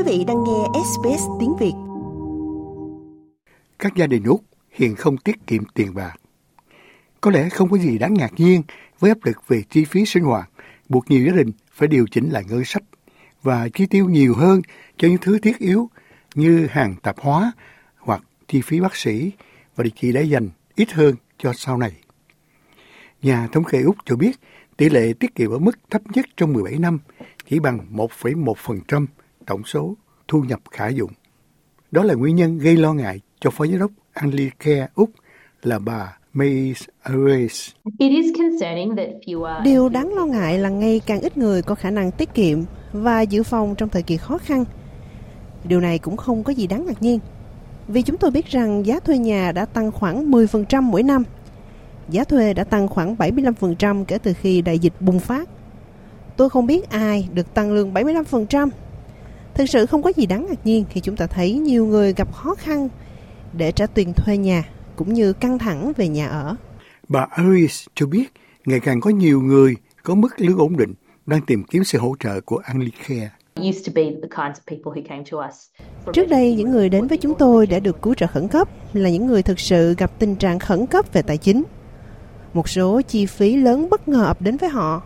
[0.00, 1.72] Quý vị đang nghe SBS tiếng Việt.
[3.78, 6.14] Các gia đình Úc hiện không tiết kiệm tiền bạc.
[7.20, 8.62] Có lẽ không có gì đáng ngạc nhiên
[8.98, 10.50] với áp lực về chi phí sinh hoạt,
[10.88, 12.82] buộc nhiều gia đình phải điều chỉnh lại ngân sách
[13.42, 14.62] và chi tiêu nhiều hơn
[14.96, 15.90] cho những thứ thiết yếu
[16.34, 17.52] như hàng tạp hóa
[17.98, 19.32] hoặc chi phí bác sĩ
[19.76, 21.92] và chỉ để dành ít hơn cho sau này.
[23.22, 24.32] Nhà thống kê Úc cho biết
[24.76, 26.98] tỷ lệ tiết kiệm ở mức thấp nhất trong 17 năm
[27.48, 29.06] chỉ bằng 1,1%
[29.46, 29.94] tổng số
[30.28, 31.10] thu nhập khả dụng.
[31.90, 35.10] Đó là nguyên nhân gây lo ngại cho Phó Giám đốc Anglicare Úc
[35.62, 37.70] là bà Mays Ares.
[39.64, 42.58] Điều đáng lo ngại là ngày càng ít người có khả năng tiết kiệm
[42.92, 44.64] và dự phòng trong thời kỳ khó khăn.
[45.64, 47.18] Điều này cũng không có gì đáng ngạc nhiên.
[47.88, 51.24] Vì chúng tôi biết rằng giá thuê nhà đã tăng khoảng 10% mỗi năm.
[52.08, 55.48] Giá thuê đã tăng khoảng 75% kể từ khi đại dịch bùng phát.
[56.36, 58.68] Tôi không biết ai được tăng lương 75%.
[59.60, 62.32] Thực sự không có gì đáng ngạc nhiên khi chúng ta thấy nhiều người gặp
[62.34, 62.88] khó khăn
[63.52, 64.64] để trả tiền thuê nhà
[64.96, 66.56] cũng như căng thẳng về nhà ở.
[67.08, 68.24] Bà Aris cho biết
[68.66, 70.94] ngày càng có nhiều người có mức lương ổn định
[71.26, 73.30] đang tìm kiếm sự hỗ trợ của Anglicare.
[76.12, 79.10] Trước đây, những người đến với chúng tôi đã được cứu trợ khẩn cấp là
[79.10, 81.62] những người thực sự gặp tình trạng khẩn cấp về tài chính.
[82.54, 85.02] Một số chi phí lớn bất ngờ ập đến với họ.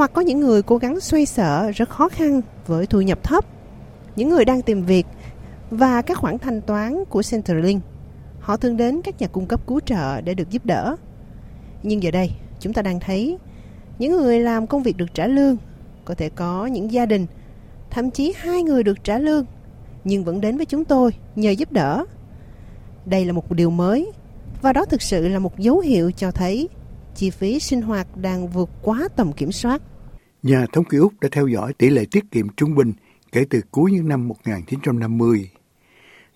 [0.00, 3.44] Hoặc có những người cố gắng xoay sở rất khó khăn với thu nhập thấp.
[4.16, 5.06] Những người đang tìm việc
[5.70, 7.82] và các khoản thanh toán của Centrelink.
[8.40, 10.96] Họ thường đến các nhà cung cấp cứu trợ để được giúp đỡ.
[11.82, 13.38] Nhưng giờ đây, chúng ta đang thấy
[13.98, 15.56] những người làm công việc được trả lương
[16.04, 17.26] có thể có những gia đình
[17.90, 19.44] thậm chí hai người được trả lương
[20.04, 22.04] nhưng vẫn đến với chúng tôi nhờ giúp đỡ.
[23.06, 24.12] Đây là một điều mới
[24.62, 26.68] và đó thực sự là một dấu hiệu cho thấy
[27.14, 29.82] chi phí sinh hoạt đang vượt quá tầm kiểm soát.
[30.42, 32.92] Nhà thống kê Úc đã theo dõi tỷ lệ tiết kiệm trung bình
[33.32, 35.50] kể từ cuối những năm 1950.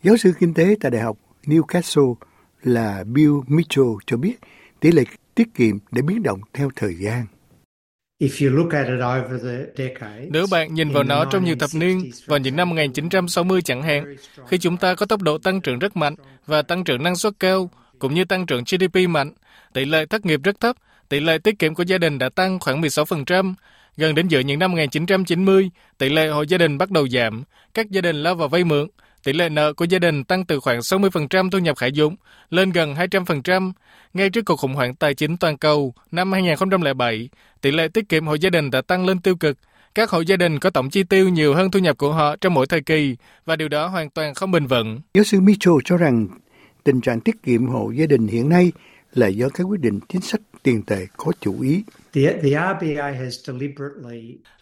[0.02, 1.16] Giáo sư kinh tế tại Đại học
[1.46, 2.14] Newcastle
[2.62, 4.34] là Bill Mitchell cho biết
[4.80, 5.04] tỷ lệ
[5.34, 7.26] tiết kiệm đã biến động theo thời gian.
[10.30, 14.16] Nếu bạn nhìn vào nó trong nhiều thập niên, vào những năm 1960 chẳng hạn,
[14.48, 16.14] khi chúng ta có tốc độ tăng trưởng rất mạnh
[16.46, 19.32] và tăng trưởng năng suất cao, cũng như tăng trưởng GDP mạnh,
[19.72, 20.76] tỷ lệ thất nghiệp rất thấp,
[21.08, 23.54] tỷ lệ tiết kiệm của gia đình đã tăng khoảng 16%.
[23.96, 27.44] Gần đến giữa những năm 1990, tỷ lệ hộ gia đình bắt đầu giảm,
[27.74, 28.88] các gia đình lao vào vay mượn,
[29.24, 32.16] tỷ lệ nợ của gia đình tăng từ khoảng 60% thu nhập khả dụng
[32.50, 33.72] lên gần 200%.
[34.14, 37.28] Ngay trước cuộc khủng hoảng tài chính toàn cầu năm 2007,
[37.60, 39.58] tỷ lệ tiết kiệm hộ gia đình đã tăng lên tiêu cực.
[39.94, 42.54] Các hộ gia đình có tổng chi tiêu nhiều hơn thu nhập của họ trong
[42.54, 45.00] mỗi thời kỳ và điều đó hoàn toàn không bền vững.
[45.14, 46.28] Giáo sư Mitchell cho rằng
[46.84, 48.72] tình trạng tiết kiệm hộ gia đình hiện nay
[49.14, 51.82] là do các quyết định chính sách tiền tệ có chủ ý.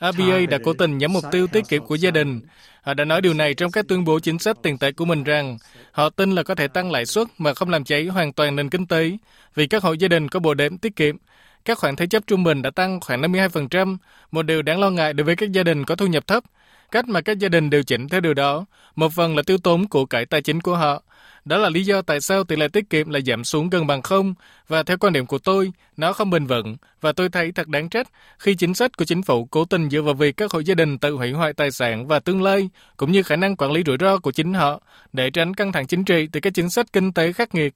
[0.01, 2.41] RBA đã cố tình nhắm mục tiêu tiết kiệm của gia đình.
[2.83, 5.25] Họ đã nói điều này trong các tuyên bố chính sách tiền tệ của mình
[5.25, 5.59] rằng
[5.93, 8.71] họ tin là có thể tăng lãi suất mà không làm cháy hoàn toàn nền
[8.71, 9.11] kinh tế
[9.55, 11.17] vì các hộ gia đình có bộ đếm tiết kiệm.
[11.65, 13.97] Các khoản thế chấp trung bình đã tăng khoảng 52%,
[14.33, 16.45] một điều đáng lo ngại đối với các gia đình có thu nhập thấp.
[16.93, 18.65] Cách mà các gia đình điều chỉnh theo điều đó,
[18.97, 21.03] một phần là tiêu tốn của cải tài chính của họ,
[21.45, 24.03] đó là lý do tại sao tỷ lệ tiết kiệm lại giảm xuống gần bằng
[24.03, 24.35] không
[24.69, 27.89] và theo quan điểm của tôi, nó không bền vững và tôi thấy thật đáng
[27.89, 28.09] trách
[28.39, 30.99] khi chính sách của chính phủ cố tình dựa vào việc các hộ gia đình
[30.99, 33.97] tự hủy hoại tài sản và tương lai cũng như khả năng quản lý rủi
[34.01, 34.81] ro của chính họ
[35.13, 37.75] để tránh căng thẳng chính trị từ các chính sách kinh tế khắc nghiệt.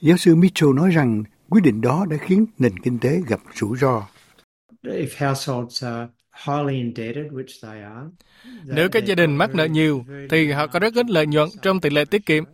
[0.00, 3.78] Giáo sư Mitchell nói rằng quyết định đó đã khiến nền kinh tế gặp rủi
[3.78, 4.02] ro.
[8.64, 11.80] Nếu các gia đình mắc nợ nhiều, thì họ có rất ít lợi nhuận trong
[11.80, 12.44] tỷ lệ tiết kiệm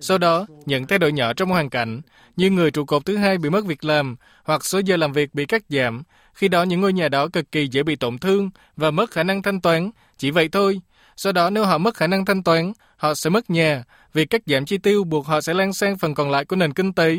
[0.00, 2.00] sau đó, những thay đổi nhỏ trong hoàn cảnh,
[2.36, 5.34] như người trụ cột thứ hai bị mất việc làm hoặc số giờ làm việc
[5.34, 6.02] bị cắt giảm,
[6.34, 9.22] khi đó những ngôi nhà đó cực kỳ dễ bị tổn thương và mất khả
[9.22, 10.80] năng thanh toán, chỉ vậy thôi.
[11.16, 14.42] Sau đó nếu họ mất khả năng thanh toán, họ sẽ mất nhà, việc cắt
[14.46, 17.18] giảm chi tiêu buộc họ sẽ lan sang phần còn lại của nền kinh tế.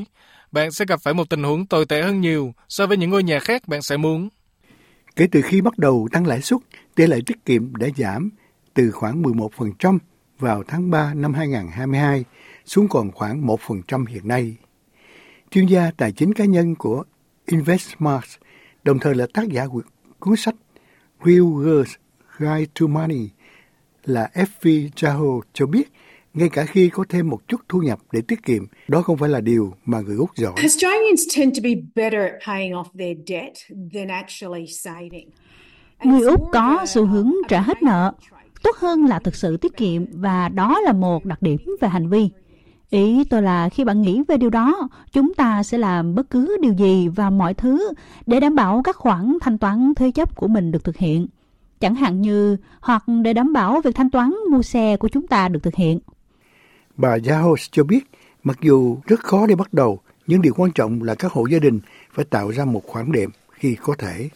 [0.51, 3.23] Bạn sẽ gặp phải một tình huống tồi tệ hơn nhiều so với những ngôi
[3.23, 4.29] nhà khác bạn sẽ muốn.
[5.15, 6.59] Kể từ khi bắt đầu tăng lãi suất,
[6.95, 8.29] tỷ lệ tiết kiệm đã giảm
[8.73, 9.97] từ khoảng 11%
[10.39, 12.25] vào tháng 3 năm 2022
[12.65, 14.55] xuống còn khoảng 1% hiện nay.
[15.51, 17.03] Chuyên gia tài chính cá nhân của
[17.45, 18.25] InvestSmart,
[18.83, 19.65] đồng thời là tác giả
[20.19, 20.55] cuốn sách
[21.25, 21.95] Real Girls
[22.37, 23.29] Guide to Money
[24.05, 25.91] là FV Jaho cho biết
[26.33, 29.29] ngay cả khi có thêm một chút thu nhập để tiết kiệm, đó không phải
[29.29, 30.53] là điều mà người Úc giỏi.
[36.03, 38.13] Người Úc có xu hướng trả hết nợ,
[38.63, 42.09] tốt hơn là thực sự tiết kiệm và đó là một đặc điểm về hành
[42.09, 42.29] vi.
[42.89, 46.57] Ý tôi là khi bạn nghĩ về điều đó, chúng ta sẽ làm bất cứ
[46.61, 47.93] điều gì và mọi thứ
[48.25, 51.27] để đảm bảo các khoản thanh toán thuế chấp của mình được thực hiện.
[51.79, 55.47] chẳng hạn như hoặc để đảm bảo việc thanh toán mua xe của chúng ta
[55.47, 55.99] được thực hiện.
[56.97, 57.99] Bà Yahos cho biết,
[58.43, 61.59] mặc dù rất khó để bắt đầu, nhưng điều quan trọng là các hộ gia
[61.59, 61.79] đình
[62.11, 64.29] phải tạo ra một khoản đệm khi có thể.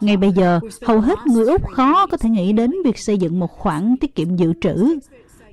[0.00, 3.38] Ngay bây giờ, hầu hết người Úc khó có thể nghĩ đến việc xây dựng
[3.38, 4.98] một khoản tiết kiệm dự trữ.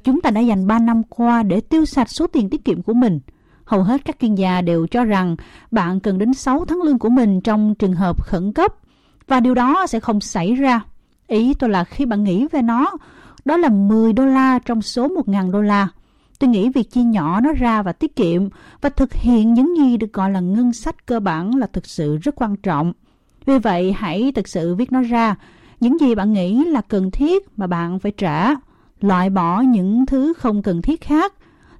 [0.03, 2.93] Chúng ta đã dành 3 năm qua để tiêu sạch số tiền tiết kiệm của
[2.93, 3.19] mình.
[3.65, 5.35] Hầu hết các chuyên gia đều cho rằng
[5.71, 8.75] bạn cần đến 6 tháng lương của mình trong trường hợp khẩn cấp
[9.27, 10.81] và điều đó sẽ không xảy ra.
[11.27, 12.91] Ý tôi là khi bạn nghĩ về nó,
[13.45, 15.87] đó là 10 đô la trong số 1.000 đô la.
[16.39, 18.49] Tôi nghĩ việc chia nhỏ nó ra và tiết kiệm
[18.81, 22.17] và thực hiện những gì được gọi là ngân sách cơ bản là thực sự
[22.17, 22.93] rất quan trọng.
[23.45, 25.35] Vì vậy, hãy thực sự viết nó ra.
[25.79, 28.55] Những gì bạn nghĩ là cần thiết mà bạn phải trả.
[29.01, 31.33] Loại bỏ những thứ không cần thiết khác.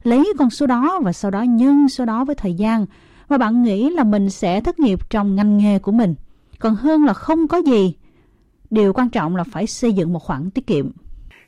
[0.03, 2.85] Lấy con số đó và sau đó nhân số đó với thời gian
[3.29, 6.15] mà bạn nghĩ là mình sẽ thất nghiệp trong ngành nghề của mình.
[6.59, 7.93] Còn hơn là không có gì.
[8.73, 10.91] Điều quan trọng là phải xây dựng một khoản tiết kiệm.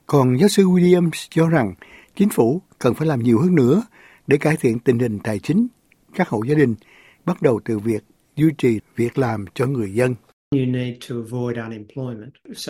[0.05, 1.73] Còn giáo sư Williams cho rằng
[2.15, 3.83] chính phủ cần phải làm nhiều hơn nữa
[4.27, 5.67] để cải thiện tình hình tài chính
[6.15, 6.75] các hộ gia đình,
[7.25, 8.03] bắt đầu từ việc
[8.35, 10.15] duy trì việc làm cho người dân.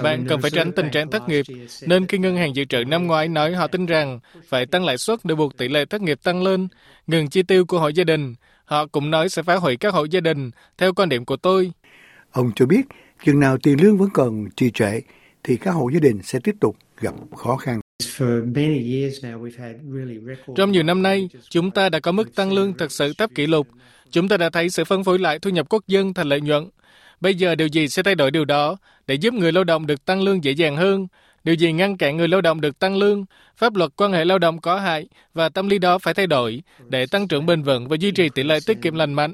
[0.04, 1.46] Bạn cần phải tránh tình trạng thất nghiệp,
[1.88, 4.98] nên khi ngân hàng dự trữ năm ngoái nói họ tin rằng phải tăng lãi
[4.98, 6.68] suất để buộc tỷ lệ thất nghiệp tăng lên,
[7.08, 8.36] ngừng chi tiêu của hộ gia đình.
[8.66, 11.72] Họ cũng nói sẽ phá hủy các hộ gia đình, theo quan điểm của tôi.
[12.32, 12.82] Ông cho biết,
[13.24, 15.02] chừng nào tiền lương vẫn còn trì trệ,
[15.44, 17.80] thì các hộ gia đình sẽ tiếp tục gặp khó khăn.
[20.56, 23.48] Trong nhiều năm nay, chúng ta đã có mức tăng lương thật sự thấp kỷ
[23.48, 23.68] lục.
[24.12, 26.70] Chúng ta đã thấy sự phân phối lại thu nhập quốc dân thành lợi nhuận.
[27.22, 28.78] Bây giờ điều gì sẽ thay đổi điều đó
[29.08, 31.08] để giúp người lao động được tăng lương dễ dàng hơn?
[31.44, 33.26] Điều gì ngăn cản người lao động được tăng lương?
[33.58, 36.62] Pháp luật quan hệ lao động có hại và tâm lý đó phải thay đổi
[36.88, 39.34] để tăng trưởng bền vững và duy trì tỷ lệ tiết kiệm lành mạnh.